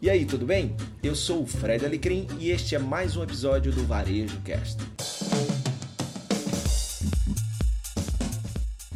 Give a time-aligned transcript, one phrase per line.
[0.00, 0.76] E aí, tudo bem?
[1.02, 4.76] Eu sou o Fred Alecrim e este é mais um episódio do Varejo Cast.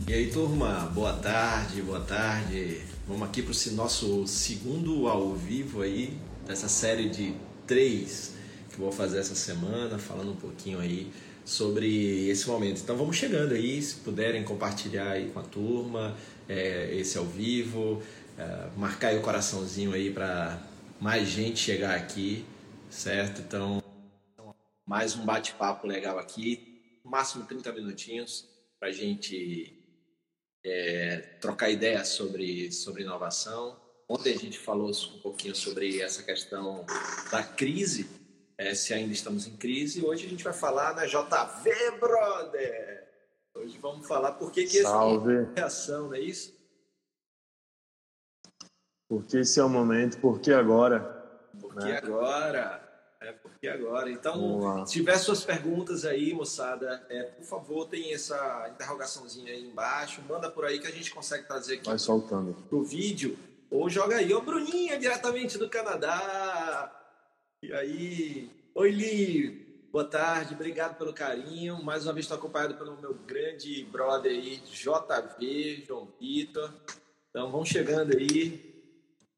[0.07, 2.83] E aí, turma, boa tarde, boa tarde.
[3.09, 7.35] Vamos aqui para o nosso segundo ao vivo aí dessa série de
[7.67, 8.35] três
[8.69, 11.11] que eu vou fazer essa semana, falando um pouquinho aí
[11.47, 12.83] sobre esse momento.
[12.83, 16.15] Então vamos chegando aí, se puderem compartilhar aí com a turma,
[16.47, 18.03] é, esse ao vivo,
[18.37, 20.70] é, marcar aí o coraçãozinho aí para
[21.01, 22.45] mais gente chegar aqui,
[22.91, 23.41] certo?
[23.41, 23.83] Então,
[24.87, 28.47] mais um bate-papo legal aqui, máximo 30 minutinhos
[28.79, 29.83] para a gente
[30.63, 33.81] é, trocar ideias sobre, sobre inovação.
[34.07, 36.85] Ontem a gente falou um pouquinho sobre essa questão
[37.31, 38.07] da crise,
[38.59, 40.05] é, se ainda estamos em crise.
[40.05, 43.09] Hoje a gente vai falar na JV, brother!
[43.55, 45.01] Hoje vamos falar por que, que essa
[45.57, 46.60] reação, não é isso?
[49.11, 51.01] Porque esse é o momento, porque agora.
[51.61, 51.97] Porque né?
[51.97, 52.81] agora.
[53.21, 54.09] É, porque agora.
[54.09, 60.23] Então, se tiver suas perguntas aí, moçada, é, por favor, tem essa interrogaçãozinha aí embaixo.
[60.29, 62.55] Manda por aí que a gente consegue trazer aqui Vai soltando.
[62.69, 63.37] pro vídeo.
[63.69, 66.97] Ou joga aí, ô Bruninha, diretamente do Canadá.
[67.65, 71.83] E aí, oi Li, boa tarde, obrigado pelo carinho.
[71.83, 76.73] Mais uma vez estou acompanhado pelo meu grande brother aí, JV, João Vitor.
[77.31, 78.70] Então vamos chegando aí,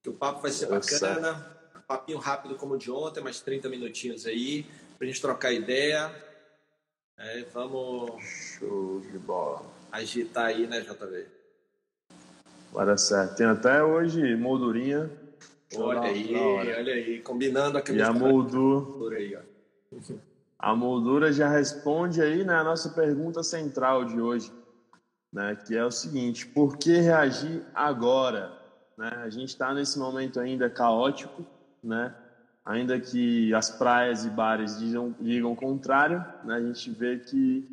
[0.03, 1.47] que o papo vai ser bacana.
[1.87, 4.67] Papinho rápido como o de ontem, mais 30 minutinhos aí,
[4.99, 6.11] pra gente trocar ideia.
[7.19, 8.23] É, vamos.
[8.25, 9.63] Show de bola.
[9.91, 11.27] Agitar aí, né, JV?
[12.73, 13.37] Vai dar certo.
[13.37, 15.11] Tem até hoje moldurinha.
[15.77, 19.17] Olha aí, olha aí, combinando a E a moldura.
[19.17, 19.41] Aí, ó.
[20.59, 24.53] A moldura já responde aí né, a nossa pergunta central de hoje,
[25.33, 28.62] né, que é o seguinte: por que reagir agora?
[28.97, 29.09] Né?
[29.23, 31.45] A gente está nesse momento ainda caótico,
[31.83, 32.15] né?
[32.65, 36.57] ainda que as praias e bares digam, digam o contrário, né?
[36.57, 37.69] a gente vê que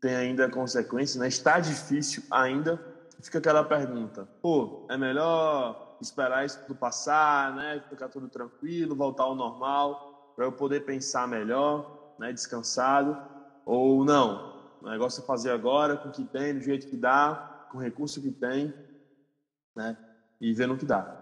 [0.00, 1.28] tem ainda consequências, né?
[1.28, 2.80] está difícil ainda.
[3.20, 7.82] Fica aquela pergunta: pô, é melhor esperar isso tudo passar, né?
[7.88, 12.32] ficar tudo tranquilo, voltar ao normal, para eu poder pensar melhor, né?
[12.32, 13.16] descansado,
[13.66, 14.56] ou não?
[14.80, 17.80] O negócio é fazer agora, com o que tem, do jeito que dá, com o
[17.80, 18.72] recurso que tem,
[19.74, 19.96] né?
[20.40, 21.16] E ver no que dá.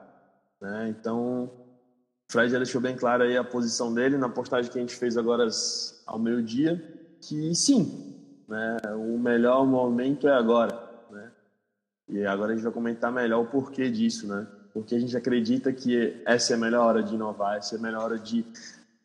[0.60, 0.88] Né?
[0.88, 4.80] Então, o Fred já deixou bem claro aí a posição dele na postagem que a
[4.80, 5.48] gente fez agora
[6.06, 6.82] ao meio-dia,
[7.20, 8.14] que sim,
[8.48, 8.76] né?
[8.94, 10.82] o melhor momento é agora.
[11.10, 11.30] Né?
[12.08, 14.46] E agora a gente vai comentar melhor o porquê disso, né?
[14.72, 17.82] Porque a gente acredita que essa é a melhor hora de inovar, essa é a
[17.82, 18.44] melhor hora de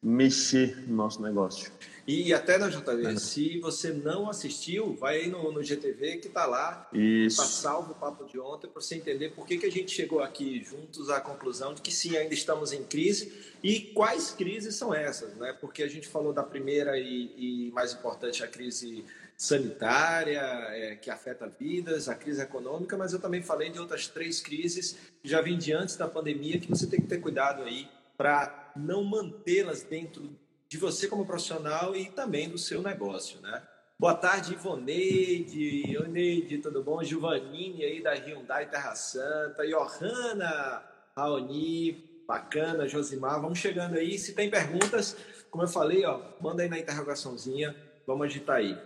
[0.02, 1.72] mexer no nosso negócio.
[2.08, 3.16] E até na JV, é.
[3.18, 6.90] se você não assistiu, vai aí no, no GTV que está lá.
[6.92, 7.38] Isso.
[7.38, 10.20] Tá salvo o papo de ontem para você entender por que, que a gente chegou
[10.20, 13.32] aqui juntos à conclusão de que sim, ainda estamos em crise
[13.62, 15.56] e quais crises são essas, né?
[15.62, 19.06] Porque a gente falou da primeira e, e mais importante, a crise
[19.38, 24.40] sanitária, é, que afeta vidas, a crise econômica, mas eu também falei de outras três
[24.40, 27.88] crises que já vêm de antes da pandemia que você tem que ter cuidado aí
[28.22, 30.38] para não mantê-las dentro
[30.70, 33.68] de você como profissional e também do seu negócio, né?
[33.98, 37.04] Boa tarde, Ivoneide, Oneide, tudo bom?
[37.04, 40.84] Giovannini aí da Hyundai Terra Santa, Johanna,
[41.18, 44.20] Raoni, bacana, Josimar, vamos chegando aí.
[44.20, 45.18] Se tem perguntas,
[45.50, 48.80] como eu falei, ó, manda aí na interrogaçãozinha, vamos agitar aí.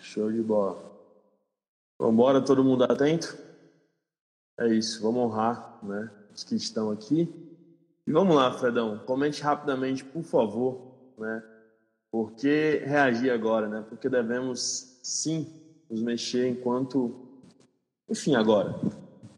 [0.00, 0.90] Show de bola.
[1.98, 3.44] Vamos embora, todo mundo atento?
[4.58, 6.10] É isso, vamos honrar, né?
[6.34, 7.28] os que estão aqui.
[8.06, 11.42] E vamos lá, Fredão, comente rapidamente, por favor, né?
[12.10, 13.84] Por que reagir agora, né?
[13.88, 15.52] Porque devemos sim
[15.90, 17.28] nos mexer enquanto,
[18.08, 18.74] enfim, agora.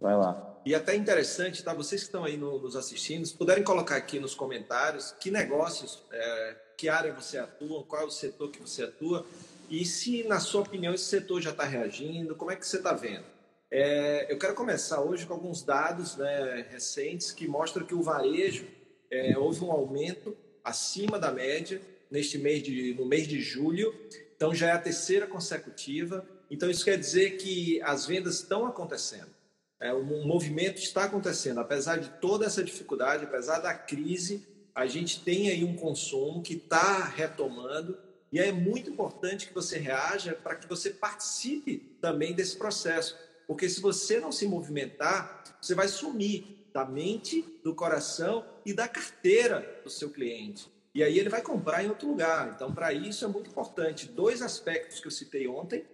[0.00, 0.42] Vai lá.
[0.64, 1.72] E até interessante, tá?
[1.72, 6.02] Vocês que estão aí no, nos assistindo, se puderem colocar aqui nos comentários que negócios,
[6.10, 9.24] é, que área você atua, qual é o setor que você atua
[9.70, 12.92] e se, na sua opinião, esse setor já está reagindo, como é que você está
[12.92, 13.24] vendo?
[13.70, 18.66] É, eu quero começar hoje com alguns dados né, recentes que mostram que o varejo
[19.10, 23.92] é, houve um aumento acima da média neste mês de, no mês de julho,
[24.36, 26.24] então já é a terceira consecutiva.
[26.48, 29.34] Então isso quer dizer que as vendas estão acontecendo.
[29.80, 35.22] É, o movimento está acontecendo, apesar de toda essa dificuldade, apesar da crise, a gente
[35.22, 37.98] tem aí um consumo que está retomando
[38.32, 43.16] e é muito importante que você reaja para que você participe também desse processo.
[43.46, 48.88] Porque se você não se movimentar, você vai sumir da mente, do coração e da
[48.88, 50.70] carteira do seu cliente.
[50.94, 52.52] E aí ele vai comprar em outro lugar.
[52.54, 54.08] Então, para isso é muito importante.
[54.08, 55.84] Dois aspectos que eu citei ontem: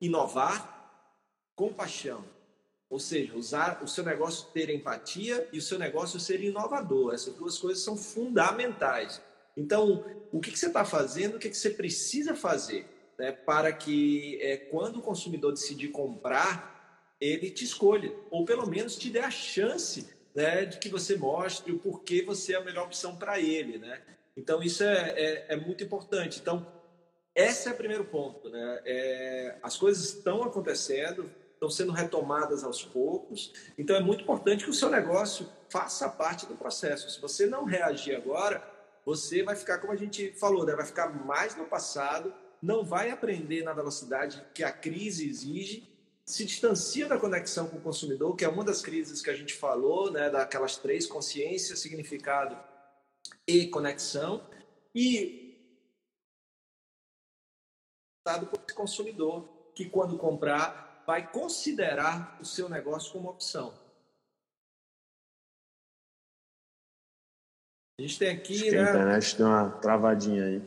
[0.00, 1.12] inovar,
[1.54, 2.24] compaixão.
[2.88, 7.12] Ou seja, usar o seu negócio ter empatia e o seu negócio ser inovador.
[7.12, 9.20] Essas duas coisas são fundamentais.
[9.56, 12.86] Então, o que, que você está fazendo, o que, que você precisa fazer
[13.18, 16.73] né, para que é, quando o consumidor decidir comprar,
[17.20, 21.72] ele te escolha, ou pelo menos te dê a chance né, de que você mostre
[21.72, 23.78] o porquê você é a melhor opção para ele.
[23.78, 24.02] Né?
[24.36, 26.40] Então, isso é, é, é, muito importante.
[26.40, 26.66] Então,
[27.34, 28.48] esse é o primeiro ponto.
[28.48, 28.80] Né?
[28.84, 33.52] É, as coisas estão acontecendo, estão sendo retomadas aos poucos.
[33.78, 37.10] Então é muito importante que o seu negócio faça parte do processo.
[37.10, 38.62] Se você não reagir agora,
[39.04, 40.74] você vai ficar, como a gente falou, né?
[40.74, 45.88] vai ficar mais no passado, não vai aprender na velocidade que a crise exige,
[46.26, 49.54] se distancia da conexão com o consumidor, que é uma das crises que a gente
[49.54, 50.30] falou, né?
[50.30, 52.58] daquelas três: consciência, significado
[53.46, 54.48] e conexão.
[54.94, 55.42] E
[58.24, 63.74] do consumidor que quando comprar vai considerar o seu negócio como opção.
[67.98, 68.54] A gente tem aqui.
[68.54, 70.62] Acho né, a internet tem uma travadinha aí.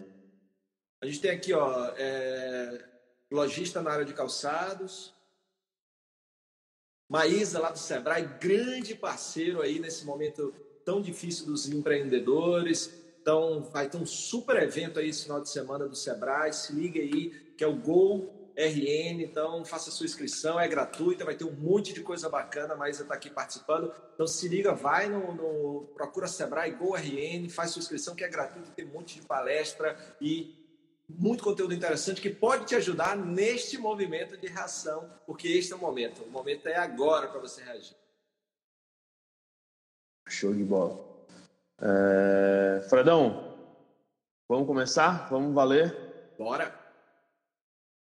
[1.01, 2.89] A gente tem aqui, ó, é,
[3.31, 5.16] lojista na área de calçados.
[7.09, 12.93] Maísa, lá do Sebrae, grande parceiro aí nesse momento tão difícil dos empreendedores.
[13.21, 16.53] Então, vai ter um super evento aí esse final de semana do Sebrae.
[16.53, 21.35] Se liga aí, que é o Gol RN, então faça sua inscrição, é gratuita, vai
[21.35, 23.93] ter um monte de coisa bacana, mas está aqui participando.
[24.15, 28.27] Então se liga, vai no, no procura Sebrae Go RN, faz sua inscrição que é
[28.27, 30.55] gratuita, tem um monte de palestra e
[31.09, 35.79] muito conteúdo interessante que pode te ajudar neste movimento de reação, porque este é o
[35.79, 36.23] momento.
[36.23, 37.95] O momento é agora para você reagir.
[40.27, 40.99] Show de bola.
[41.79, 42.81] É...
[42.89, 43.55] Fredão,
[44.49, 45.29] vamos começar?
[45.29, 46.35] Vamos valer?
[46.37, 46.77] Bora!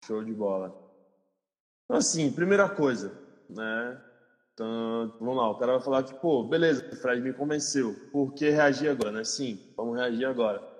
[0.04, 0.68] Show de bola.
[1.84, 3.12] Então, assim, primeira coisa,
[3.50, 4.00] né?
[4.54, 7.94] Então, vamos lá, o cara vai falar que, pô, beleza, o Fred me convenceu.
[8.12, 9.24] Por que reagir agora, né?
[9.24, 10.71] Sim, vamos reagir agora.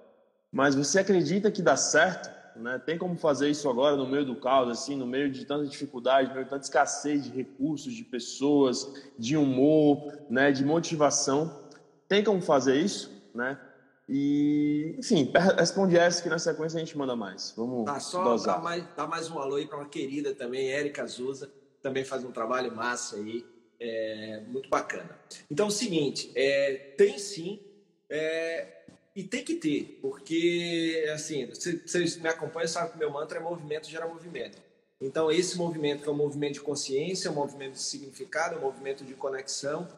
[0.52, 2.30] Mas você acredita que dá certo?
[2.54, 2.78] Né?
[2.84, 6.28] Tem como fazer isso agora no meio do caos, assim, no meio de tanta dificuldade,
[6.28, 8.86] no meio de tanta escassez de recursos, de pessoas,
[9.18, 10.52] de humor, né?
[10.52, 11.66] De motivação.
[12.06, 13.58] Tem como fazer isso, né?
[14.06, 17.54] E, enfim, responde essa que na sequência a gente manda mais.
[17.56, 18.56] Vamos tá, só dosar.
[18.56, 21.50] Dar mais, dar mais um alô aí para uma querida também, Érica Azusa,
[21.80, 23.46] também faz um trabalho massa aí,
[23.80, 25.18] é, muito bacana.
[25.50, 27.60] Então, é o seguinte, é, tem sim,
[28.10, 28.82] é,
[29.14, 33.90] e tem que ter, porque, assim, vocês me acompanham, sabem que meu mantra é movimento
[33.90, 34.56] gera movimento.
[35.00, 39.04] Então, esse movimento que é um movimento de consciência, um movimento de significado, um movimento
[39.04, 39.88] de conexão,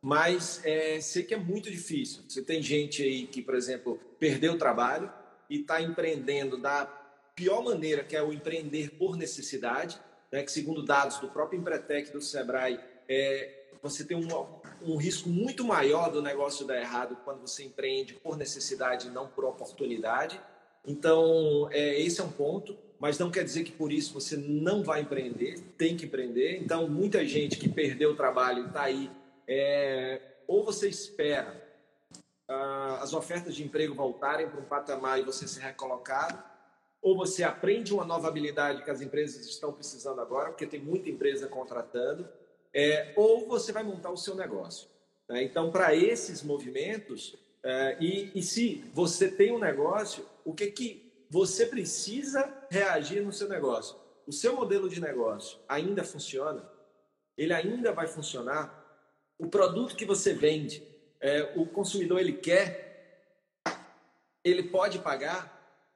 [0.00, 2.22] mas é, sei que é muito difícil.
[2.26, 5.12] Você tem gente aí que, por exemplo, perdeu o trabalho
[5.50, 6.86] e está empreendendo da
[7.36, 10.00] pior maneira, que é o empreender por necessidade,
[10.32, 14.28] né, que segundo dados do próprio Empretec do Sebrae, é, você tem um,
[14.86, 19.26] um risco muito maior do negócio dar errado quando você empreende por necessidade e não
[19.28, 20.40] por oportunidade.
[20.86, 24.82] Então, é, esse é um ponto, mas não quer dizer que por isso você não
[24.82, 26.60] vai empreender, tem que empreender.
[26.62, 29.10] Então, muita gente que perdeu o trabalho está aí
[29.48, 31.62] é, ou você espera
[32.48, 36.42] ah, as ofertas de emprego voltarem para um patamar e você ser recolocado,
[37.00, 41.10] ou você aprende uma nova habilidade que as empresas estão precisando agora, porque tem muita
[41.10, 42.28] empresa contratando,
[42.74, 44.88] é, ou você vai montar o seu negócio.
[45.28, 45.42] Né?
[45.44, 51.26] Então, para esses movimentos, é, e, e se você tem um negócio, o que, que
[51.30, 53.96] você precisa reagir no seu negócio?
[54.26, 56.68] O seu modelo de negócio ainda funciona?
[57.36, 58.84] Ele ainda vai funcionar?
[59.38, 60.82] o produto que você vende,
[61.20, 63.62] é, o consumidor ele quer,
[64.42, 65.52] ele pode pagar.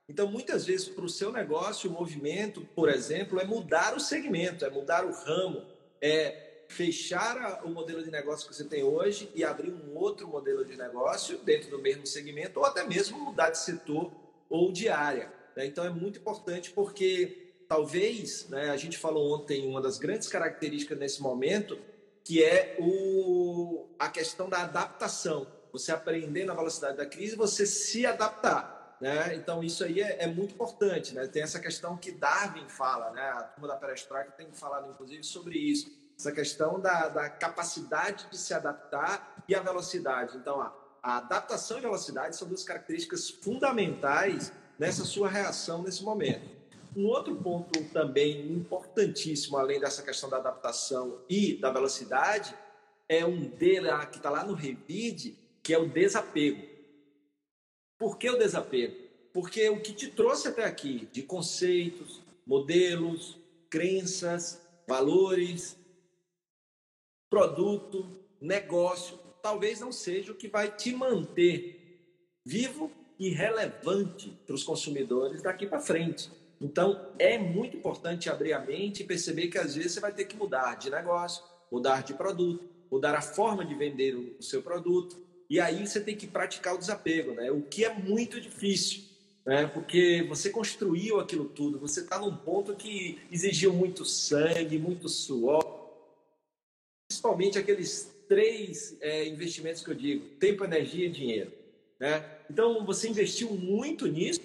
[0.08, 4.64] Então, muitas vezes, para o seu negócio, o movimento, por exemplo, é mudar o segmento,
[4.64, 5.66] é mudar o ramo,
[6.00, 10.64] é fechar o modelo de negócio que você tem hoje e abrir um outro modelo
[10.64, 14.12] de negócio dentro do mesmo segmento, ou até mesmo mudar de setor
[14.48, 15.32] ou de área.
[15.56, 15.66] Né?
[15.66, 20.98] Então, é muito importante porque talvez, né, a gente falou ontem, uma das grandes características
[20.98, 21.78] nesse momento
[22.22, 25.46] que é o, a questão da adaptação.
[25.72, 28.98] Você aprender na velocidade da crise, você se adaptar.
[29.00, 29.34] Né?
[29.34, 31.14] Então, isso aí é, é, muito importante.
[31.14, 31.26] Né?
[31.26, 33.22] Tem essa questão que Darwin fala, né?
[33.22, 35.90] a turma da perestroika tem falado, inclusive, sobre isso.
[36.18, 40.36] Essa questão da, da capacidade de se adaptar e a velocidade.
[40.36, 46.58] Então, a, a adaptação e velocidade são duas características fundamentais nessa sua reação nesse momento.
[46.96, 52.52] Um outro ponto também importantíssimo, além dessa questão da adaptação e da velocidade,
[53.08, 56.66] é um dele que está lá no Revide, que é o desapego.
[57.96, 58.96] Por que o desapego?
[59.32, 63.38] Porque o que te trouxe até aqui de conceitos, modelos,
[63.70, 65.77] crenças, valores,
[67.30, 68.06] produto,
[68.40, 71.78] negócio, talvez não seja o que vai te manter
[72.44, 76.30] vivo e relevante para os consumidores daqui para frente.
[76.60, 80.24] Então, é muito importante abrir a mente e perceber que às vezes você vai ter
[80.24, 85.16] que mudar de negócio, mudar de produto, mudar a forma de vender o seu produto.
[85.48, 87.50] E aí você tem que praticar o desapego, né?
[87.50, 89.04] O que é muito difícil,
[89.46, 89.66] né?
[89.66, 95.77] Porque você construiu aquilo tudo, você está num ponto que exigiu muito sangue, muito suor,
[97.18, 101.52] principalmente aqueles três é, investimentos que eu digo: tempo, energia e dinheiro,
[101.98, 102.24] né?
[102.48, 104.40] Então você investiu muito nisso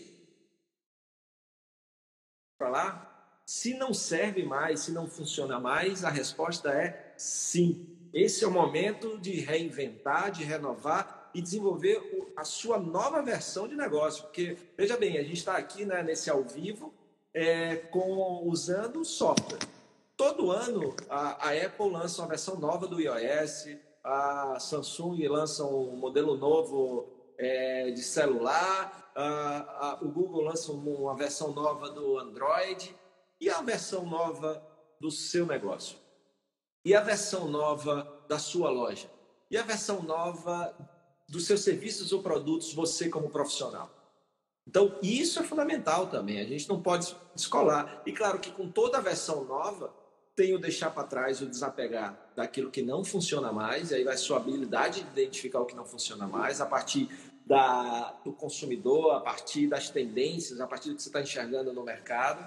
[2.57, 3.09] para lá.
[3.45, 7.85] Se não serve mais, se não funciona mais, a resposta é sim.
[8.13, 13.75] Esse é o momento de reinventar, de renovar e desenvolver a sua nova versão de
[13.75, 14.23] negócio.
[14.23, 16.93] Porque, veja bem, a gente está aqui né, nesse ao vivo
[17.33, 19.59] é, com, usando software.
[20.15, 23.65] Todo ano a, a, Apple lança uma versão nova do iOS,
[24.03, 31.15] a Samsung lança um modelo novo é, de celular, a, a, o Google lança uma
[31.15, 32.95] versão nova do Android
[33.41, 34.63] e a versão nova
[34.99, 35.97] do seu negócio.
[36.85, 39.09] E a versão nova da sua loja?
[39.49, 40.75] E a versão nova
[41.27, 43.89] dos seus serviços ou produtos, você como profissional?
[44.67, 46.39] Então, isso é fundamental também.
[46.39, 48.01] A gente não pode descolar.
[48.05, 49.93] E claro que com toda a versão nova,
[50.35, 54.17] tem o deixar para trás, o desapegar daquilo que não funciona mais, e aí vai
[54.17, 57.07] sua habilidade de identificar o que não funciona mais, a partir
[57.45, 61.83] da, do consumidor, a partir das tendências, a partir do que você está enxergando no
[61.83, 62.43] mercado.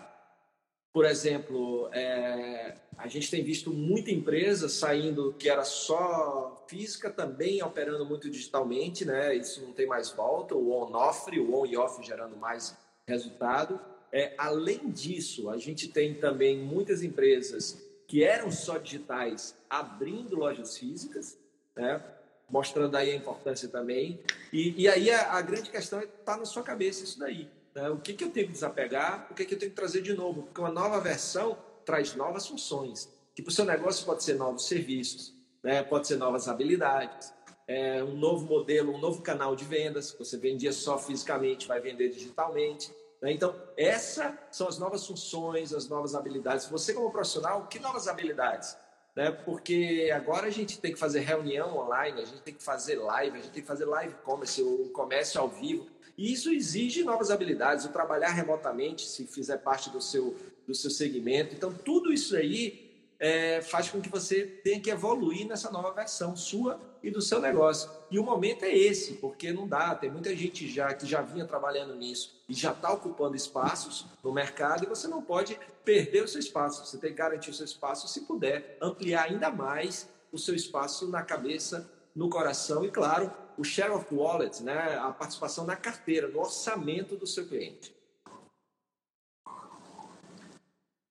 [0.93, 7.63] Por exemplo, é, a gente tem visto muita empresa saindo que era só física, também
[7.63, 9.35] operando muito digitalmente, né?
[9.35, 12.75] Isso não tem mais volta, o on-off, o on e off gerando mais
[13.07, 13.79] resultado.
[14.13, 20.79] É, além disso, a gente tem também muitas empresas que eram só digitais abrindo lojas
[20.79, 21.37] físicas,
[21.75, 22.03] né?
[22.49, 24.21] mostrando aí a importância também.
[24.53, 27.51] E, e aí a, a grande questão está é, tá na sua cabeça isso daí.
[27.75, 27.91] Né?
[27.91, 29.27] O que, que eu tenho que desapegar?
[29.31, 30.45] O que, que eu tenho que trazer de novo?
[30.45, 33.13] Porque uma nova versão traz novas funções.
[33.35, 35.83] Que para o seu negócio pode ser novos serviços, né?
[35.83, 37.35] pode ser novas habilidades,
[37.69, 40.15] é, um novo modelo, um novo canal de vendas.
[40.19, 42.91] Você vendia só fisicamente, vai vender digitalmente.
[43.21, 43.33] Né?
[43.33, 46.67] Então, essas são as novas funções, as novas habilidades.
[46.67, 48.77] Você, como profissional, que novas habilidades?
[49.15, 49.31] Né?
[49.31, 53.39] Porque agora a gente tem que fazer reunião online, a gente tem que fazer live,
[53.39, 55.87] a gente tem que fazer live commerce, o comércio ao vivo.
[56.19, 60.91] E isso exige novas habilidades, o trabalhar remotamente, se fizer parte do seu, do seu
[60.91, 61.55] segmento.
[61.55, 62.86] Então, tudo isso aí
[63.19, 67.41] é, faz com que você tenha que evoluir nessa nova versão sua e do seu
[67.41, 67.91] negócio.
[68.11, 69.95] E o momento é esse, porque não dá.
[69.95, 74.33] Tem muita gente já que já vinha trabalhando nisso e já está ocupando espaços no
[74.33, 76.85] mercado e você não pode perder o seu espaço.
[76.85, 81.09] Você tem que garantir o seu espaço se puder ampliar ainda mais o seu espaço
[81.09, 86.29] na cabeça, no coração e, claro, o share of wallet, né, a participação na carteira,
[86.29, 87.96] no orçamento do seu cliente.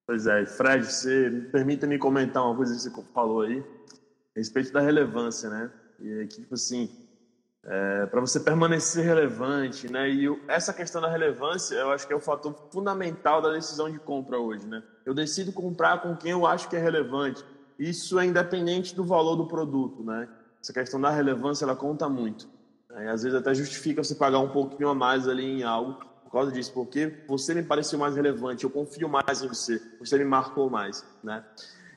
[0.08, 3.60] Pois é, Fred, você permita-me comentar uma coisa que você falou aí,
[4.36, 5.72] a respeito da relevância, né?
[6.00, 6.90] E aqui, tipo assim,
[7.64, 10.10] é, para você permanecer relevante, né?
[10.10, 13.98] E essa questão da relevância, eu acho que é o fator fundamental da decisão de
[13.98, 14.84] compra hoje, né?
[15.06, 17.44] Eu decido comprar com quem eu acho que é relevante.
[17.80, 20.28] Isso é independente do valor do produto, né?
[20.66, 22.48] essa questão da relevância ela conta muito.
[22.90, 23.06] Né?
[23.06, 26.32] E às vezes até justifica você pagar um pouquinho a mais ali em algo por
[26.32, 30.26] causa disso, porque você me pareceu mais relevante, eu confio mais em você, você me
[30.26, 31.46] marcou mais, né?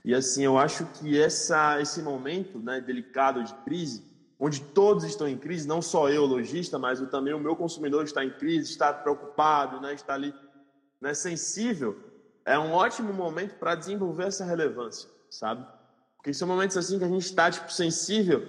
[0.05, 4.05] E assim, eu acho que essa, esse momento né, delicado de crise,
[4.39, 8.23] onde todos estão em crise, não só eu, lojista, mas também o meu consumidor está
[8.23, 10.33] em crise, está preocupado, né, está ali
[11.01, 11.99] né, sensível,
[12.45, 15.67] é um ótimo momento para desenvolver essa relevância, sabe?
[16.17, 18.47] Porque são momentos assim que a gente está tipo, sensível,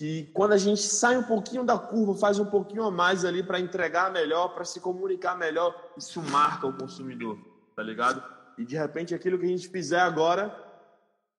[0.00, 3.42] que quando a gente sai um pouquinho da curva, faz um pouquinho a mais ali
[3.42, 7.36] para entregar melhor, para se comunicar melhor, isso marca o consumidor,
[7.76, 8.24] tá ligado?
[8.56, 10.56] E de repente aquilo que a gente fizer agora,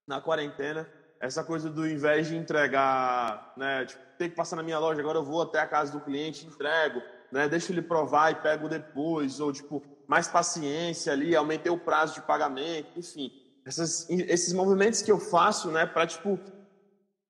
[0.06, 0.88] na quarentena,
[1.20, 5.18] essa coisa do invés de entregar, né, tipo, ter que passar na minha loja, agora
[5.18, 7.02] eu vou até a casa do cliente, entrego,
[7.32, 12.14] né, deixo ele provar e pego depois, ou tipo, mais paciência ali, aumentei o prazo
[12.14, 13.32] de pagamento, enfim
[13.66, 16.40] essas, esses movimentos que eu faço, né, para tipo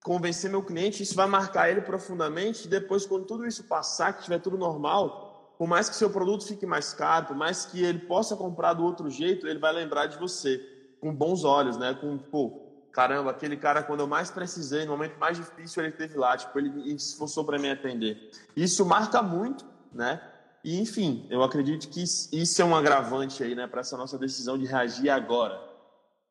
[0.04, 2.68] convencer meu cliente, isso vai marcar ele profundamente.
[2.68, 6.66] Depois, quando tudo isso passar, que tiver tudo normal, por mais que seu produto fique
[6.66, 10.18] mais caro, por mais que ele possa comprar do outro jeito, ele vai lembrar de
[10.18, 10.60] você
[11.00, 11.94] com bons olhos, né?
[11.94, 16.18] Com pô, caramba, aquele cara quando eu mais precisei, no momento mais difícil, ele esteve
[16.18, 18.32] lá, tipo, ele se esforçou para me atender.
[18.56, 20.22] Isso marca muito, né?
[20.64, 24.60] E enfim, eu acredito que isso é um agravante aí, né, para essa nossa decisão
[24.60, 25.72] de reagir agora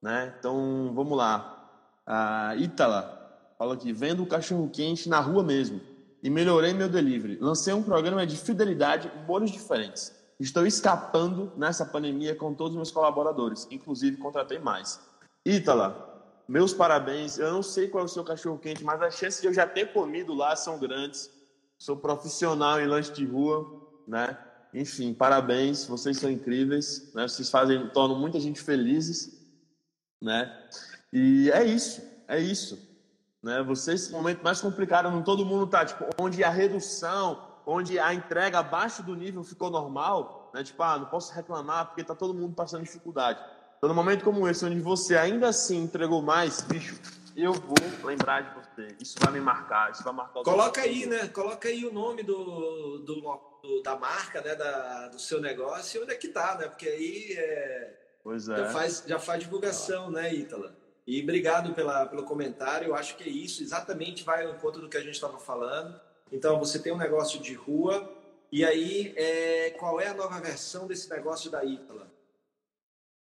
[0.00, 0.34] né?
[0.38, 1.56] Então, vamos lá.
[2.06, 3.19] A Ítala,
[3.60, 5.82] Fala aqui, vendo o cachorro quente na rua mesmo
[6.22, 7.36] e melhorei meu delivery.
[7.38, 10.18] Lancei um programa de fidelidade molhos diferentes.
[10.40, 14.98] Estou escapando nessa pandemia com todos os meus colaboradores, inclusive contratei mais.
[15.44, 17.36] Ítala, meus parabéns.
[17.38, 19.66] Eu não sei qual é o seu cachorro quente, mas as chances de eu já
[19.66, 21.30] ter comido lá são grandes.
[21.78, 23.70] Sou profissional em lanche de rua,
[24.08, 24.38] né?
[24.72, 27.28] Enfim, parabéns, vocês são incríveis, né?
[27.28, 29.38] Vocês fazem, tornam muita gente felizes,
[30.18, 30.50] né?
[31.12, 32.89] E é isso, é isso,
[33.42, 33.62] né?
[33.62, 38.12] Vocês, esse momento mais complicado, não todo mundo tá, tipo, onde a redução, onde a
[38.12, 40.62] entrega abaixo do nível ficou normal, né?
[40.62, 43.40] Tipo, ah, não posso reclamar porque tá todo mundo passando dificuldade.
[43.78, 47.00] Então, no momento como esse, onde você ainda assim entregou mais, bicho,
[47.34, 48.94] eu vou lembrar de você.
[49.00, 50.42] Isso vai me marcar, isso vai marcar.
[50.42, 51.28] Coloca aí, né?
[51.28, 54.54] Coloca aí o nome do, do, do, da marca, né?
[54.54, 56.68] Da, do seu negócio e onde é que tá, né?
[56.68, 58.56] Porque aí é, pois é.
[58.56, 60.76] já, faz, já faz divulgação, né, Ítala?
[61.06, 62.88] E obrigado pela, pelo comentário.
[62.88, 66.00] Eu acho que é isso, exatamente vai ao encontro do que a gente estava falando.
[66.32, 68.08] Então, você tem um negócio de rua,
[68.52, 72.10] e aí, é, qual é a nova versão desse negócio da Ítala?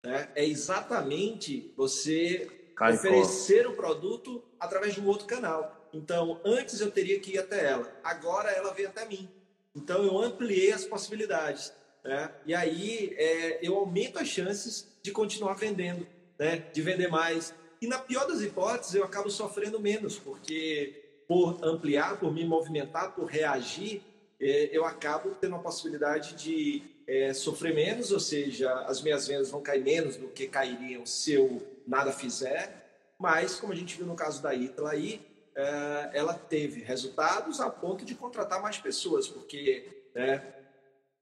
[0.03, 2.47] É, é exatamente você
[2.79, 5.89] oferecer o produto através de um outro canal.
[5.93, 9.29] Então, antes eu teria que ir até ela, agora ela veio até mim.
[9.75, 11.73] Então, eu ampliei as possibilidades.
[12.03, 12.31] Né?
[12.45, 16.05] E aí, é, eu aumento as chances de continuar vendendo,
[16.37, 16.57] né?
[16.71, 17.53] de vender mais.
[17.85, 23.13] E na pior das hipóteses, eu acabo sofrendo menos, porque por ampliar, por me movimentar,
[23.13, 24.01] por reagir,
[24.39, 29.51] é, eu acabo tendo a possibilidade de é, sofrer menos, ou seja, as minhas vendas
[29.51, 33.13] vão cair menos do que cairiam se eu nada fizer.
[33.19, 35.21] Mas, como a gente viu no caso da Itla aí,
[35.55, 40.43] é, ela teve resultados a ponto de contratar mais pessoas, porque né,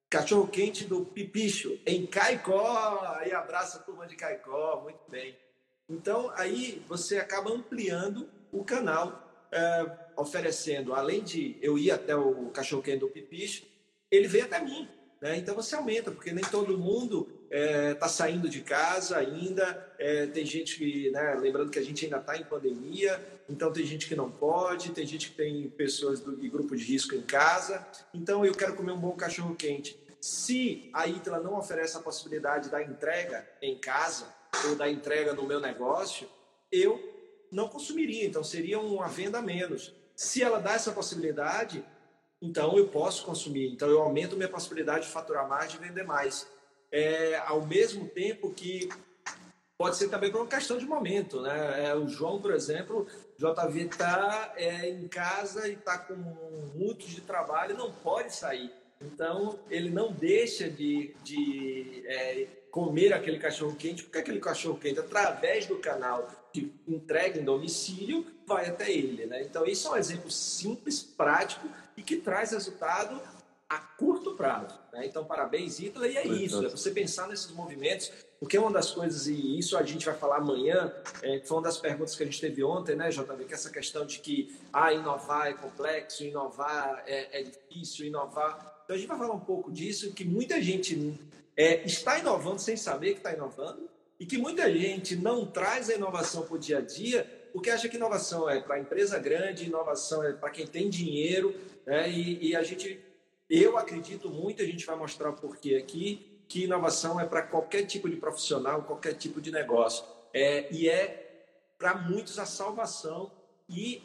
[0.09, 5.43] cachorro quente do Pipicho em Caicó, aí abraça a turma de Caicó, muito bem.
[5.89, 9.85] Então, aí você acaba ampliando o canal, é,
[10.15, 13.65] oferecendo, além de eu ir até o cachorro quente do Pipicho,
[14.09, 14.87] ele vem até mim.
[15.21, 15.37] Né?
[15.37, 19.93] Então você aumenta, porque nem todo mundo está é, tá saindo de casa ainda.
[19.97, 23.85] É, tem gente que, né, lembrando que a gente ainda está em pandemia, então tem
[23.85, 27.21] gente que não pode, tem gente que tem pessoas do, de grupo de risco em
[27.21, 27.87] casa.
[28.13, 29.97] Então eu quero comer um bom cachorro quente.
[30.19, 34.25] Se a Itla não oferece a possibilidade da entrega em casa
[34.67, 36.27] ou da entrega no meu negócio,
[36.71, 36.99] eu
[37.51, 38.25] não consumiria.
[38.25, 39.93] Então seria uma venda a menos.
[40.15, 41.83] Se ela dá essa possibilidade,
[42.41, 43.71] então eu posso consumir.
[43.71, 46.47] Então eu aumento minha possibilidade de faturar mais, de vender mais.
[46.91, 48.89] É, ao mesmo tempo que
[49.77, 51.87] pode ser também por uma questão de momento, né?
[51.87, 56.15] É, o João, por exemplo, JV está é, em casa e está com
[56.75, 58.71] muitos de trabalho, não pode sair.
[59.01, 64.99] Então ele não deixa de, de é, comer aquele cachorro quente, porque aquele cachorro quente,
[64.99, 69.27] através do canal de entrega em domicílio, vai até ele.
[69.27, 69.43] Né?
[69.43, 73.21] Então, isso é um exemplo simples, prático e que traz resultado
[73.69, 74.75] a curto prazo.
[74.91, 75.05] Né?
[75.05, 79.27] Então, parabéns, Ítala, e é isso, é você pensar nesses movimentos, porque uma das coisas,
[79.27, 82.41] e isso a gente vai falar amanhã, é, foi uma das perguntas que a gente
[82.41, 87.03] teve ontem, né, JB, que é essa questão de que ah, inovar é complexo, inovar
[87.05, 88.81] é, é difícil, inovar.
[88.83, 91.13] Então, a gente vai falar um pouco disso, que muita gente
[91.55, 93.89] é, está inovando sem saber que está inovando,
[94.19, 97.87] e que muita gente não traz a inovação para o dia a dia porque acha
[97.87, 102.09] que inovação é para empresa grande, inovação é para quem tem dinheiro, né?
[102.09, 102.99] E, e, a gente,
[103.47, 107.85] eu acredito muito, a gente vai mostrar o porquê aqui, que inovação é para qualquer
[107.85, 110.03] tipo de profissional, qualquer tipo de negócio.
[110.33, 111.45] É, e é
[111.77, 113.31] para muitos a salvação
[113.69, 114.01] e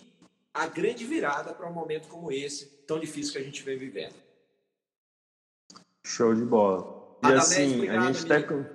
[0.52, 4.14] a grande virada para um momento como esse, tão difícil que a gente vem vivendo.
[6.04, 6.97] Show de bola.
[7.22, 8.64] E assim, obrigado, a gente amigo.
[8.64, 8.70] tá...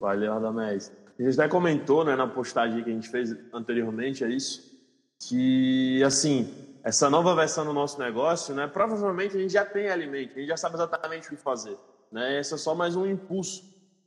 [0.00, 0.92] Valeu, Adamés.
[1.18, 4.72] A gente até comentou né, na postagem que a gente fez anteriormente, é isso,
[5.20, 10.32] que assim, essa nova versão do nosso negócio, né, provavelmente a gente já tem alimento,
[10.32, 11.78] a gente já sabe exatamente o que fazer.
[12.10, 12.40] Né?
[12.40, 13.64] Esse é só mais um impulso.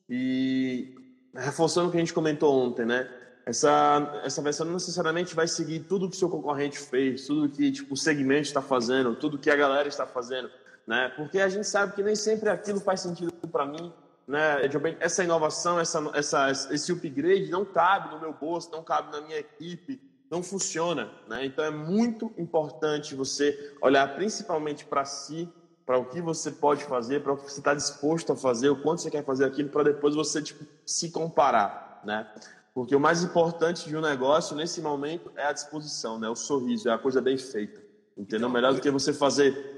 [0.08, 0.94] E
[1.34, 3.10] reforçando o que a gente comentou ontem, né?
[3.46, 7.72] Essa, essa versão não necessariamente vai seguir tudo que o seu concorrente fez, tudo que
[7.72, 10.50] tipo, o segmento está fazendo, tudo que a galera está fazendo,
[10.88, 11.10] né?
[11.16, 13.92] Porque a gente sabe que nem sempre aquilo faz sentido para mim,
[14.28, 14.62] né,
[15.00, 19.38] essa inovação, essa, essa, esse upgrade não cabe no meu bolso, não cabe na minha
[19.38, 21.12] equipe, não funciona.
[21.28, 21.46] Né?
[21.46, 25.48] Então é muito importante você olhar principalmente para si,
[25.86, 28.82] para o que você pode fazer, para o que você está disposto a fazer, o
[28.82, 32.02] quanto você quer fazer aquilo, para depois você tipo, se comparar.
[32.04, 32.28] Né?
[32.74, 36.28] Porque o mais importante de um negócio nesse momento é a disposição, né?
[36.28, 37.80] o sorriso, é a coisa bem feita.
[38.18, 38.48] Entendeu?
[38.48, 39.75] Então, Melhor do que você fazer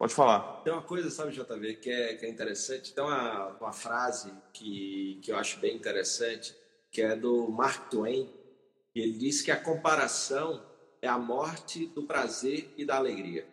[0.00, 0.62] Pode falar.
[0.62, 2.94] Tem uma coisa, sabe, JV, que é, que é interessante.
[2.94, 6.56] Tem uma, uma frase que, que eu acho bem interessante,
[6.90, 8.32] que é do Mark Twain.
[8.94, 10.64] Ele diz que a comparação
[11.02, 13.46] é a morte do prazer e da alegria.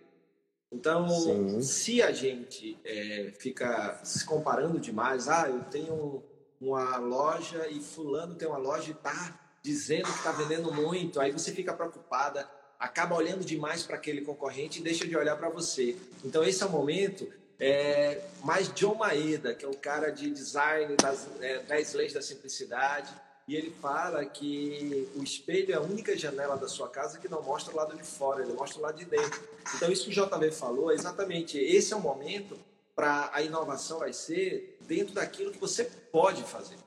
[0.71, 1.61] Então, Sim.
[1.61, 6.23] se a gente é, fica se comparando demais, ah, eu tenho
[6.61, 11.29] uma loja e fulano tem uma loja e tá dizendo que está vendendo muito, aí
[11.29, 15.95] você fica preocupada, acaba olhando demais para aquele concorrente e deixa de olhar para você.
[16.23, 17.27] Então, esse é o momento
[17.59, 22.21] é, mais John Maeda, que é o cara de design das é, 10 leis da
[22.21, 23.11] simplicidade,
[23.47, 27.41] e ele fala que o espelho é a única janela da sua casa que não
[27.41, 29.41] mostra o lado de fora, ele mostra o lado de dentro.
[29.75, 32.59] Então, isso que o JV falou, é exatamente esse é o momento
[32.93, 36.77] para a inovação vai ser dentro daquilo que você pode fazer.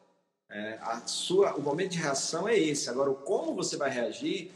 [0.50, 2.90] É, a sua, o momento de reação é esse.
[2.90, 4.50] Agora, como você vai reagir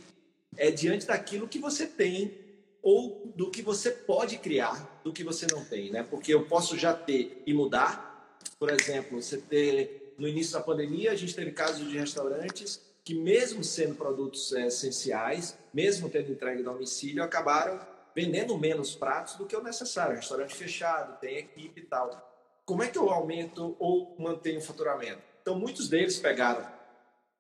[0.57, 2.39] é diante daquilo que você tem
[2.83, 6.03] ou do que você pode criar, do que você não tem, né?
[6.03, 8.39] Porque eu posso já ter e mudar.
[8.59, 13.15] Por exemplo, você ter no início da pandemia, a gente teve casos de restaurantes que,
[13.15, 17.81] mesmo sendo produtos é, essenciais, mesmo tendo entrega em domicílio, acabaram
[18.15, 20.17] vendendo menos pratos do que o necessário.
[20.17, 22.33] Restaurante fechado, tem equipe e tal.
[22.65, 25.21] Como é que eu aumento ou mantenho o faturamento?
[25.43, 26.67] Então, muitos deles pegaram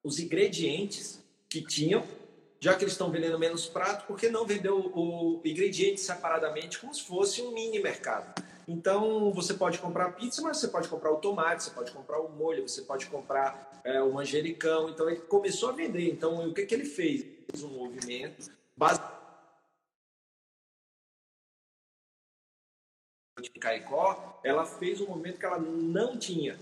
[0.03, 2.05] os ingredientes que tinham,
[2.65, 6.79] já que eles estão vendendo menos prato, por que não vender o, o ingrediente separadamente,
[6.79, 8.43] como se fosse um mini mercado?
[8.67, 12.31] Então, você pode comprar pizza, mas você pode comprar o tomate, você pode comprar o
[12.31, 14.89] molho, você pode comprar é, o manjericão.
[14.89, 16.11] Então, ele começou a vender.
[16.11, 17.27] Então, o que, que ele fez?
[17.51, 19.13] Fez um movimento baseado
[23.43, 26.59] de Caicó, ela fez um movimento que ela não tinha,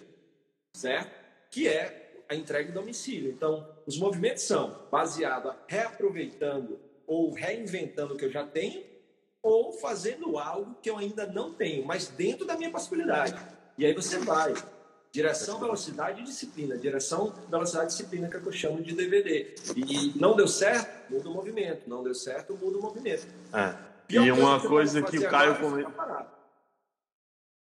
[0.74, 1.14] certo?
[1.48, 2.01] Que é
[2.32, 3.30] a entrega em domicílio.
[3.30, 8.82] Então, os movimentos são baseados reaproveitando ou reinventando o que eu já tenho
[9.42, 13.34] ou fazendo algo que eu ainda não tenho, mas dentro da minha possibilidade.
[13.76, 14.54] E aí você vai.
[15.10, 16.78] Direção, velocidade e disciplina.
[16.78, 19.54] Direção, velocidade e disciplina, que, é que eu chamo de DVD.
[19.76, 21.86] E não deu certo, muda o movimento.
[21.86, 23.26] Não deu certo, muda o movimento.
[23.52, 23.74] É.
[24.08, 25.92] E uma coisa que, que o Caio comentou.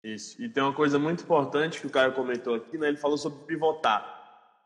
[0.04, 0.42] Isso.
[0.42, 2.90] E tem uma coisa muito importante que o Caio comentou aqui, né?
[2.90, 4.13] Ele falou sobre pivotar.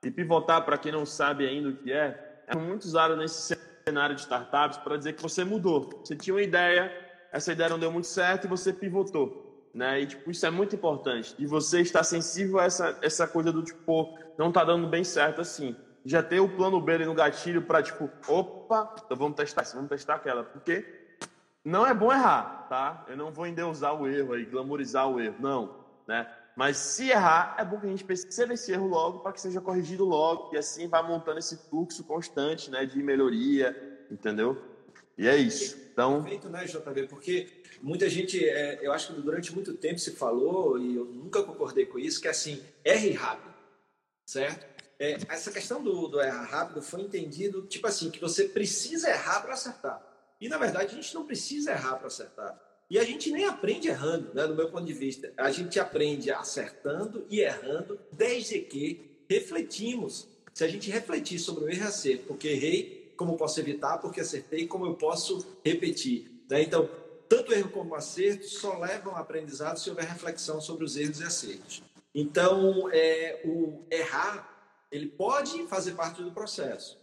[0.03, 4.15] E pivotar, para quem não sabe ainda o que é, é muito usado nesse cenário
[4.15, 6.01] de startups para dizer que você mudou.
[6.03, 6.91] Você tinha uma ideia,
[7.31, 9.69] essa ideia não deu muito certo e você pivotou.
[9.73, 10.01] Né?
[10.01, 11.35] E tipo, isso é muito importante.
[11.37, 15.41] E você está sensível a essa, essa coisa do tipo, não está dando bem certo
[15.41, 15.75] assim.
[16.05, 19.75] Já ter o plano B ali no gatilho para tipo, opa, então vamos testar isso,
[19.75, 20.43] vamos testar aquela.
[20.43, 20.85] Porque
[21.63, 23.05] não é bom errar, tá?
[23.07, 25.85] Eu não vou endeusar o erro aí, glamorizar o erro, não.
[26.07, 26.25] Né?
[26.57, 29.61] Mas se errar, é bom que a gente perceba esse erro logo para que seja
[29.61, 33.77] corrigido logo e assim vai montando esse fluxo constante, né, de melhoria,
[34.09, 34.59] entendeu?
[35.15, 35.77] E é isso.
[35.93, 37.09] Então, perfeito, né, JB?
[37.09, 41.43] Porque muita gente, é, eu acho que durante muito tempo se falou e eu nunca
[41.43, 43.53] concordei com isso, que é assim, erre rápido,
[44.25, 44.65] certo?
[44.97, 49.41] É, essa questão do, do errar rápido foi entendido tipo assim que você precisa errar
[49.41, 50.01] para acertar.
[50.41, 52.59] E na verdade a gente não precisa errar para acertar.
[52.89, 55.31] E a gente nem aprende errando, né, do meu ponto de vista.
[55.37, 60.27] A gente aprende acertando e errando desde que refletimos.
[60.53, 64.21] Se a gente refletir sobre o erro e acerto, porque errei, como posso evitar, porque
[64.21, 66.31] acertei, como eu posso repetir.
[66.49, 66.61] Né?
[66.61, 66.89] Então,
[67.27, 71.23] tanto erro como acerto só levam a aprendizado se houver reflexão sobre os erros e
[71.25, 71.83] acertos.
[72.15, 76.97] Então, é, o errar, ele pode fazer parte do processo.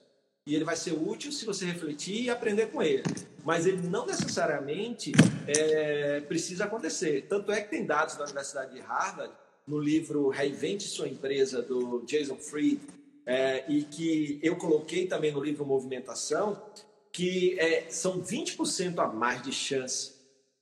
[0.46, 3.02] E ele vai ser útil se você refletir e aprender com ele
[3.44, 5.12] mas ele não necessariamente
[5.46, 7.26] é, precisa acontecer.
[7.28, 9.33] Tanto é que tem dados da Universidade de Harvard,
[9.66, 12.80] no livro Reinvente Sua Empresa, do Jason Fried,
[13.26, 16.61] é, e que eu coloquei também no livro Movimentação,
[17.12, 20.14] que é, são 20% a mais de chance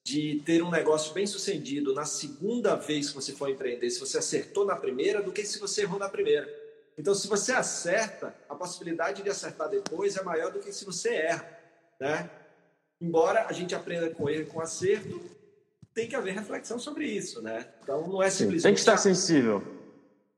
[0.05, 4.19] de ter um negócio bem sucedido na segunda vez que você for empreender, se você
[4.19, 6.62] acertou na primeira, do que se você errou na primeira.
[6.99, 11.15] Então, se você acerta, a possibilidade de acertar depois é maior do que se você
[11.15, 11.59] erra.
[12.01, 12.31] Né?
[13.03, 15.21] embora a gente aprenda com erro e com acerto,
[15.93, 17.67] tem que haver reflexão sobre isso, né?
[17.83, 18.63] Então não é simplesmente.
[18.63, 19.63] Tem que estar sensível.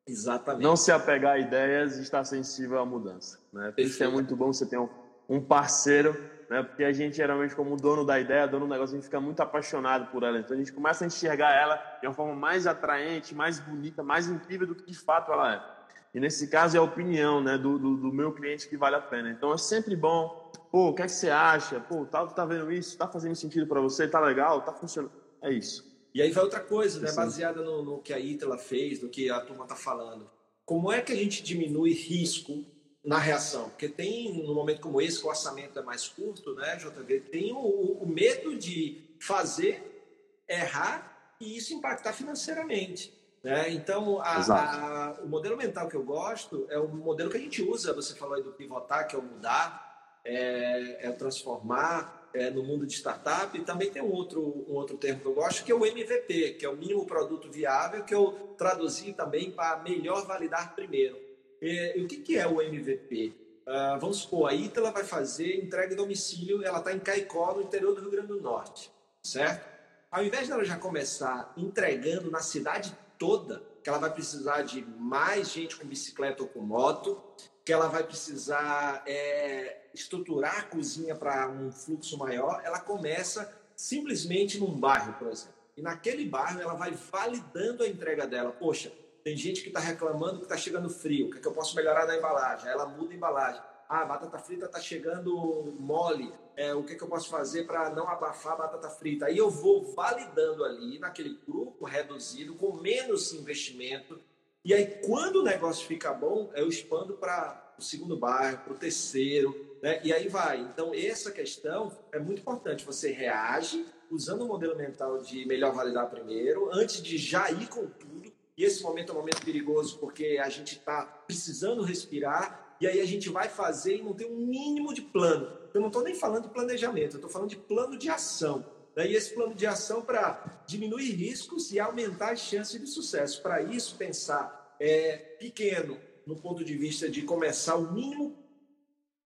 [0.06, 0.62] Exatamente.
[0.62, 3.38] Não se apegar a ideias e estar sensível à mudança.
[3.52, 3.70] Né?
[3.70, 4.88] Por isso é muito bom você ter um,
[5.28, 6.12] um parceiro,
[6.50, 6.62] né?
[6.62, 9.40] Porque a gente, geralmente, como dono da ideia, dono do negócio, a gente fica muito
[9.40, 10.38] apaixonado por ela.
[10.38, 14.26] Então a gente começa a enxergar ela de uma forma mais atraente, mais bonita, mais
[14.26, 15.74] incrível do que de fato ela é.
[16.14, 19.00] E nesse caso é a opinião né, do, do, do meu cliente que vale a
[19.00, 19.30] pena.
[19.30, 21.78] Então é sempre bom Pô, o que, é que você acha?
[21.78, 22.98] Pô, tá, tá vendo isso?
[22.98, 24.08] Tá fazendo sentido para você?
[24.08, 24.60] Tá legal?
[24.62, 25.12] Tá funcionando?
[25.40, 25.88] É isso.
[26.12, 27.12] E aí vai outra coisa, né?
[27.12, 30.28] Baseada no, no que a Itala fez, no que a turma tá falando.
[30.64, 32.64] Como é que a gente diminui risco
[33.04, 33.68] na reação?
[33.68, 37.20] Porque tem, num momento como esse, que o orçamento é mais curto, né, JV?
[37.20, 37.56] Tem o,
[38.02, 43.12] o medo de fazer, errar e isso impactar financeiramente.
[43.44, 43.70] Né?
[43.72, 47.62] Então, a, a, o modelo mental que eu gosto é o modelo que a gente
[47.62, 47.92] usa.
[47.92, 49.84] Você falou aí do pivotar, que é o mudar
[50.24, 53.56] é, é transformar é, no mundo de startup.
[53.56, 56.54] E também tem um outro, um outro termo que eu gosto, que é o MVP,
[56.54, 61.18] que é o mínimo produto viável, que eu traduzi também para melhor validar primeiro.
[61.60, 63.34] E, o que, que é o MVP?
[63.66, 67.54] Uh, ah, vamos supor, a Ítala vai fazer entrega em domicílio, ela está em Caicó,
[67.54, 68.90] no interior do Rio Grande do Norte,
[69.22, 69.66] certo?
[70.10, 75.50] Ao invés dela já começar entregando na cidade toda, que ela vai precisar de mais
[75.50, 77.22] gente com bicicleta ou com moto,
[77.64, 84.58] que ela vai precisar é, estruturar a cozinha para um fluxo maior, ela começa simplesmente
[84.58, 85.54] num bairro, por exemplo.
[85.76, 88.52] E naquele bairro ela vai validando a entrega dela.
[88.52, 91.52] Poxa, tem gente que está reclamando que está chegando frio, o que, é que eu
[91.52, 92.68] posso melhorar na embalagem?
[92.68, 93.62] Ela muda a embalagem.
[93.88, 97.64] Ah, a batata frita está chegando mole, é, o que, é que eu posso fazer
[97.64, 99.26] para não abafar a batata frita?
[99.26, 104.20] Aí eu vou validando ali, naquele grupo reduzido, com menos investimento.
[104.64, 108.76] E aí, quando o negócio fica bom, eu expando para o segundo bairro, para o
[108.76, 110.00] terceiro, né?
[110.04, 110.60] E aí vai.
[110.60, 112.84] Então, essa questão é muito importante.
[112.84, 117.86] Você reage usando o modelo mental de melhor validar primeiro, antes de já ir com
[117.86, 118.32] tudo.
[118.56, 123.00] E esse momento é um momento perigoso porque a gente está precisando respirar e aí
[123.00, 125.56] a gente vai fazer e não tem um mínimo de plano.
[125.72, 128.64] Eu não estou nem falando de planejamento, eu estou falando de plano de ação.
[128.96, 129.08] Né?
[129.08, 133.42] E esse plano de ação para diminuir riscos e aumentar as chances de sucesso.
[133.42, 138.44] Para isso, pensar é, pequeno, no ponto de vista de começar o mínimo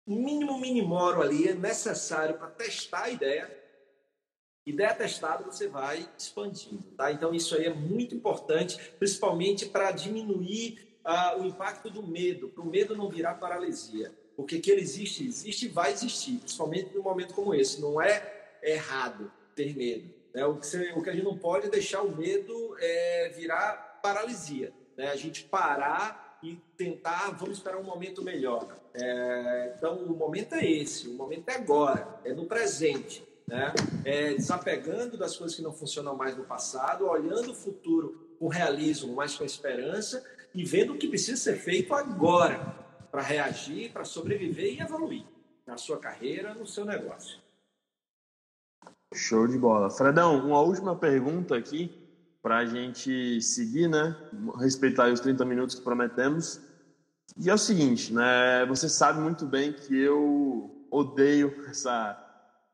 [0.06, 3.58] mínimo minimoro ali é necessário para testar a ideia.
[4.64, 6.82] Ideia testada, você vai expandindo.
[6.96, 7.12] Tá?
[7.12, 10.87] Então, isso aí é muito importante, principalmente para diminuir
[11.38, 14.12] o impacto do medo, para o medo não virar paralisia.
[14.36, 17.80] Porque que ele existe, existe e vai existir, principalmente num momento como esse.
[17.80, 20.14] Não é errado ter medo.
[20.32, 20.44] Né?
[20.44, 24.00] O, que você, o que a gente não pode é deixar o medo é, virar
[24.02, 24.72] paralisia.
[24.96, 25.08] Né?
[25.10, 28.78] A gente parar e tentar, vamos esperar um momento melhor.
[28.94, 33.26] É, então, o momento é esse, o momento é agora, é no presente.
[33.46, 33.72] Né?
[34.04, 39.14] É, desapegando das coisas que não funcionam mais no passado, olhando o futuro com realismo,
[39.14, 40.22] mas com esperança
[40.58, 42.74] e vendo o que precisa ser feito agora
[43.12, 45.24] para reagir, para sobreviver e evoluir
[45.64, 47.38] na sua carreira, no seu negócio.
[49.14, 49.88] Show de bola.
[49.88, 51.96] Fredão, uma última pergunta aqui
[52.42, 54.16] para a gente seguir, né?
[54.58, 56.60] Respeitar os 30 minutos que prometemos.
[57.36, 58.66] E é o seguinte, né?
[58.66, 62.18] Você sabe muito bem que eu odeio essa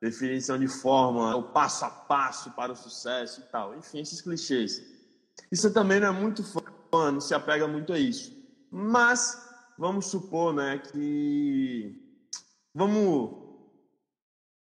[0.01, 3.77] definição de fórmula, o passo a passo para o sucesso e tal.
[3.77, 4.83] Enfim, esses clichês.
[5.53, 6.64] Isso também não é muito fã,
[7.13, 8.33] não se apega muito a isso.
[8.71, 9.41] Mas
[9.79, 12.01] vamos supor, né, que
[12.75, 13.43] vamos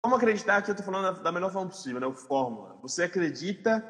[0.05, 2.77] vamos acreditar que eu estou falando da melhor forma possível, né, o fórmula.
[2.83, 3.81] Você acredita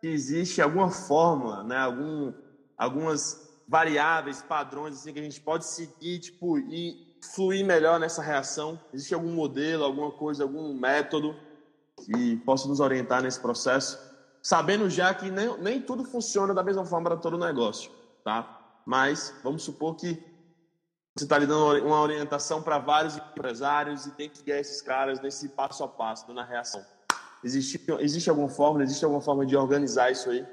[0.00, 2.32] que existe alguma fórmula, né, algum
[2.76, 8.80] algumas variáveis, padrões assim que a gente pode seguir, tipo, e fluir melhor nessa reação?
[8.92, 11.36] Existe algum modelo, alguma coisa, algum método
[12.04, 14.09] que possa nos orientar nesse processo?
[14.42, 17.90] Sabendo já que nem, nem tudo funciona da mesma forma para todo negócio,
[18.24, 18.80] tá?
[18.86, 20.22] Mas vamos supor que
[21.16, 25.20] você está lhe dando uma orientação para vários empresários e tem que guiar esses caras
[25.20, 26.84] nesse passo a passo, na reação.
[27.42, 30.46] Existe, existe alguma forma, existe alguma forma de organizar isso aí?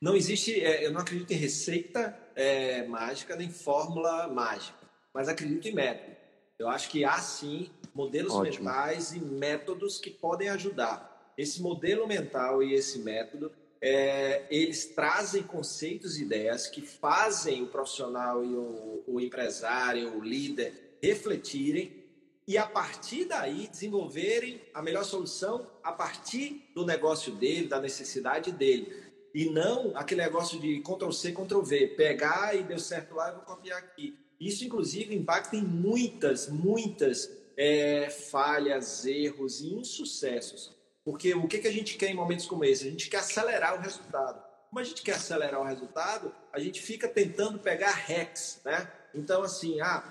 [0.00, 4.78] Não existe, é, eu não acredito em receita é, mágica nem fórmula mágica,
[5.14, 6.16] mas acredito em método.
[6.58, 8.64] Eu acho que há sim modelos Ótimo.
[8.64, 11.15] mentais e métodos que podem ajudar.
[11.36, 17.68] Esse modelo mental e esse método, é, eles trazem conceitos e ideias que fazem o
[17.68, 22.04] profissional e o, o empresário, o líder, refletirem
[22.48, 28.52] e a partir daí desenvolverem a melhor solução a partir do negócio dele, da necessidade
[28.52, 29.04] dele.
[29.34, 33.78] E não aquele negócio de Ctrl-C, Ctrl-V, pegar e deu certo lá, eu vou copiar
[33.78, 34.16] aqui.
[34.38, 40.75] Isso, inclusive, impacta em muitas, muitas é, falhas, erros e insucessos.
[41.06, 42.88] Porque o que, que a gente quer em momentos como esse?
[42.88, 44.42] A gente quer acelerar o resultado.
[44.68, 48.90] Como a gente quer acelerar o resultado, a gente fica tentando pegar hacks, né?
[49.14, 50.02] Então, assim, ah,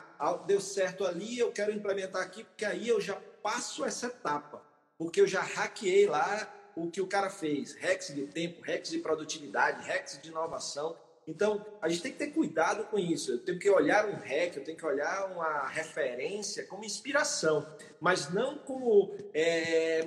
[0.47, 4.63] deu certo ali, eu quero implementar aqui, porque aí eu já passo essa etapa.
[4.97, 8.99] Porque eu já hackeei lá o que o cara fez, hacks de tempo, hacks de
[8.99, 10.95] produtividade, hacks de inovação.
[11.27, 13.33] Então, a gente tem que ter cuidado com isso.
[13.33, 17.67] Eu tenho que olhar um hack, eu tenho que olhar uma referência como inspiração,
[17.99, 20.05] mas não como é,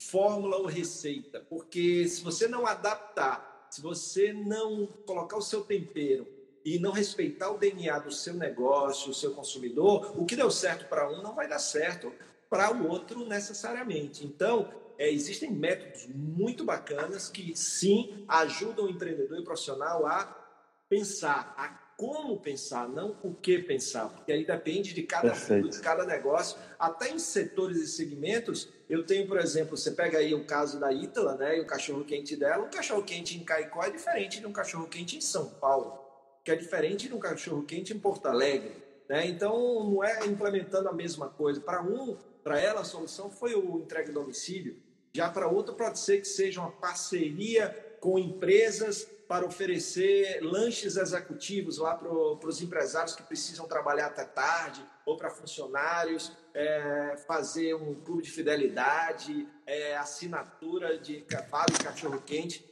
[0.00, 1.40] fórmula ou receita.
[1.48, 6.26] Porque se você não adaptar, se você não colocar o seu tempero
[6.64, 10.88] e não respeitar o DNA do seu negócio, o seu consumidor, o que deu certo
[10.88, 12.12] para um não vai dar certo
[12.48, 14.26] para o outro necessariamente.
[14.26, 20.36] Então, é, existem métodos muito bacanas que sim ajudam o empreendedor e o profissional a
[20.88, 21.68] pensar, a
[22.00, 26.58] como pensar, não o que pensar, porque aí depende de cada de cada negócio.
[26.78, 30.90] Até em setores e segmentos, eu tenho, por exemplo, você pega aí o caso da
[30.90, 35.18] Ítala, né, e o cachorro-quente dela, um cachorro-quente em Caicó é diferente de um cachorro-quente
[35.18, 36.02] em São Paulo,
[36.42, 38.72] que é diferente de um cachorro-quente em Porto Alegre.
[39.06, 39.26] Né?
[39.26, 41.60] Então, não é implementando a mesma coisa.
[41.60, 44.78] Para um, para ela, a solução foi o entregue domicílio.
[45.12, 47.68] Já para outro, pode ser que seja uma parceria
[48.00, 54.84] com empresas para oferecer lanches executivos lá para os empresários que precisam trabalhar até tarde,
[55.06, 62.68] ou para funcionários, é, fazer um clube de fidelidade, é, assinatura de cavalo e cachorro-quente.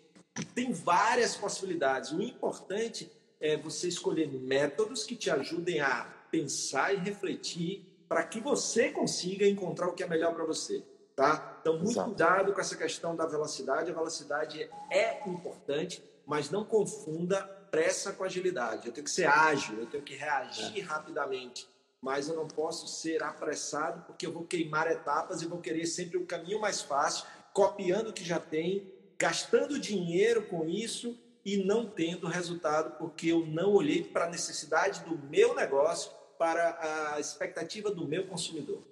[0.52, 2.10] Tem várias possibilidades.
[2.10, 3.08] O importante
[3.40, 9.46] é você escolher métodos que te ajudem a pensar e refletir para que você consiga
[9.46, 10.82] encontrar o que é melhor para você.
[11.14, 11.58] Tá?
[11.60, 12.08] Então, muito Exato.
[12.08, 13.92] cuidado com essa questão da velocidade.
[13.92, 18.86] A velocidade é importante, mas não confunda pressa com agilidade.
[18.86, 20.82] Eu tenho que ser ágil, eu tenho que reagir é.
[20.82, 21.66] rapidamente,
[22.02, 26.18] mas eu não posso ser apressado porque eu vou queimar etapas e vou querer sempre
[26.18, 31.86] o caminho mais fácil, copiando o que já tem, gastando dinheiro com isso e não
[31.86, 37.90] tendo resultado porque eu não olhei para a necessidade do meu negócio, para a expectativa
[37.90, 38.82] do meu consumidor.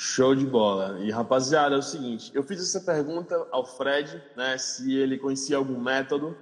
[0.00, 1.00] Show de bola.
[1.00, 5.56] E rapaziada, é o seguinte, eu fiz essa pergunta ao Fred, né, se ele conhecia
[5.56, 6.38] algum método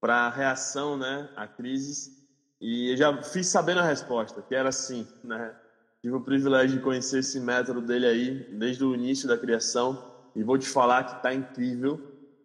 [0.00, 2.24] para reação, né, a crises,
[2.60, 5.56] e eu já fiz sabendo a resposta, que era sim, né?
[6.00, 10.44] Tive o privilégio de conhecer esse método dele aí desde o início da criação e
[10.44, 12.00] vou te falar que está incrível,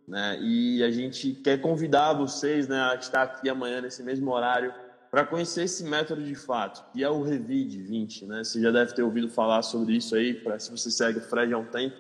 [0.08, 0.40] né?
[0.42, 4.74] E a gente quer convidar vocês, né, a estar aqui amanhã nesse mesmo horário
[5.14, 8.44] para conhecer esse método de fato, que é o Revide 20, né?
[8.44, 11.54] Você já deve ter ouvido falar sobre isso aí, para se você segue o Fred
[11.54, 11.96] há um tempo,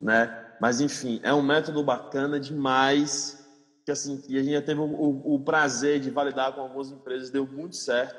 [0.00, 0.54] né?
[0.60, 3.44] Mas enfim, é um método bacana demais,
[3.84, 6.92] que assim, que a gente já teve o, o, o prazer de validar com algumas
[6.92, 8.14] empresas, deu muito certo,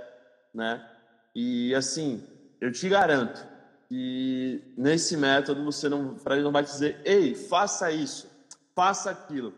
[0.54, 0.86] né?
[1.34, 2.21] E assim,
[2.60, 3.41] eu te garanto
[3.88, 8.30] que nesse método você não, Fred não vai dizer, ei, faça isso,
[8.76, 9.54] faça aquilo,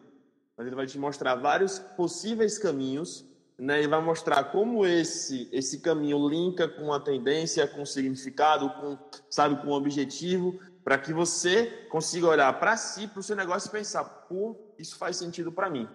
[0.55, 3.25] mas ele vai te mostrar vários possíveis caminhos
[3.57, 8.69] né, e vai mostrar como esse esse caminho linka com a tendência, com o significado,
[8.69, 8.97] com
[9.29, 13.67] sabe, com o objetivo, para que você consiga olhar para si, para o seu negócio
[13.67, 15.87] e pensar, pô, isso faz sentido para mim.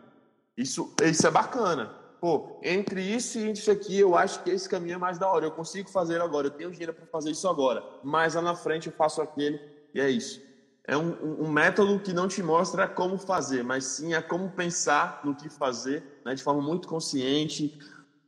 [0.56, 1.98] Isso isso é bacana.
[2.20, 5.46] Pô, entre isso e isso aqui, eu acho que esse caminho é mais da hora.
[5.46, 7.82] Eu consigo fazer agora, eu tenho dinheiro para fazer isso agora.
[8.02, 9.60] Mas lá na frente eu faço aquele
[9.94, 10.51] e é isso
[10.84, 15.20] é um, um, método que não te mostra como fazer, mas sim a como pensar
[15.24, 17.78] no que fazer, né, de forma muito consciente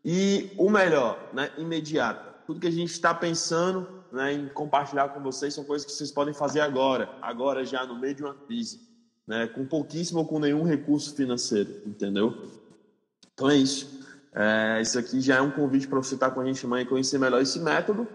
[0.04, 2.34] e o melhor, né, imediata.
[2.46, 6.12] Tudo que a gente está pensando né, em compartilhar com vocês são coisas que vocês
[6.12, 8.80] podem fazer agora, agora já no meio de uma crise,
[9.26, 12.50] né, com pouquíssimo ou com nenhum recurso financeiro, entendeu?
[13.32, 14.04] Então é isso.
[14.32, 16.86] É, isso aqui já é um convite para você estar com a gente amanhã e
[16.86, 18.06] conhecer melhor esse método,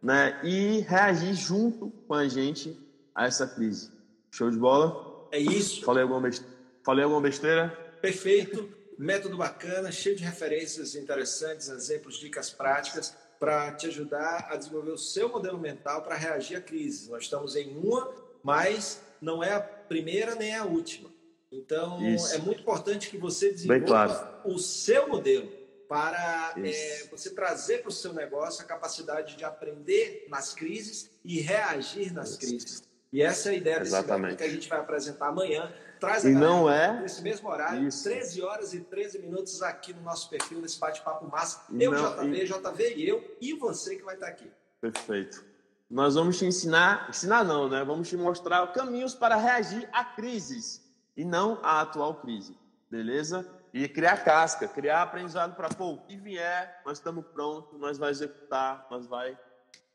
[0.00, 2.78] né, e reagir junto com a gente
[3.18, 3.90] a essa crise.
[4.30, 5.28] Show de bola?
[5.32, 5.84] É isso.
[5.84, 6.54] Falei alguma besteira?
[6.84, 7.68] Falei alguma besteira?
[8.00, 8.72] Perfeito.
[8.96, 14.98] Método bacana, cheio de referências interessantes, exemplos, dicas práticas para te ajudar a desenvolver o
[14.98, 17.10] seu modelo mental para reagir à crise.
[17.10, 18.08] Nós estamos em uma,
[18.42, 21.10] mas não é a primeira nem a última.
[21.50, 22.34] Então, Isso.
[22.34, 24.40] é muito importante que você desenvolva claro.
[24.44, 25.48] o seu modelo
[25.88, 31.40] para é, você trazer para o seu negócio a capacidade de aprender nas crises e
[31.40, 32.38] reagir nas Isso.
[32.38, 32.87] crises.
[33.12, 34.36] E essa é a ideia desse Exatamente.
[34.36, 35.72] que a gente vai apresentar amanhã.
[35.98, 38.04] Traz a e não é nesse mesmo horário, Isso.
[38.04, 41.62] 13 horas e 13 minutos aqui no nosso perfil, nesse bate-papo massa.
[41.72, 42.46] Eu, não, JV, e...
[42.46, 44.48] JV e eu, e você que vai estar aqui.
[44.80, 45.44] Perfeito.
[45.90, 47.82] Nós vamos te ensinar, ensinar não, né?
[47.82, 52.56] Vamos te mostrar caminhos para reagir a crises e não à atual crise,
[52.90, 53.48] beleza?
[53.72, 58.10] E criar casca, criar aprendizado para, pô, o que vier, nós estamos prontos, nós vai
[58.10, 59.36] executar, nós vai,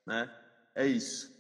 [0.06, 0.30] né?
[0.76, 1.34] É isso.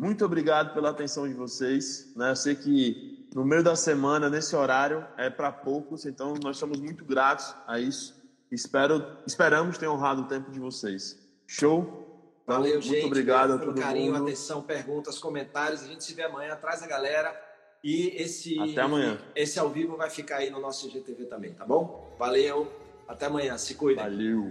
[0.00, 2.10] Muito obrigado pela atenção de vocês.
[2.16, 2.30] Né?
[2.30, 6.80] Eu sei que no meio da semana, nesse horário, é para poucos, então nós estamos
[6.80, 8.18] muito gratos a isso.
[8.50, 11.18] Espero, esperamos ter honrado o tempo de vocês.
[11.46, 11.82] Show?
[12.42, 13.04] Então, Valeu, muito gente.
[13.04, 14.24] obrigado pelo carinho, mundo.
[14.24, 15.82] atenção, perguntas, comentários.
[15.82, 16.56] A gente se vê amanhã.
[16.56, 17.38] Traz a galera.
[17.84, 19.18] E esse, Até amanhã.
[19.36, 22.16] esse ao vivo vai ficar aí no nosso GTV também, tá bom?
[22.18, 22.72] Valeu.
[23.06, 23.58] Até amanhã.
[23.58, 24.00] Se cuida.
[24.00, 24.50] Valeu.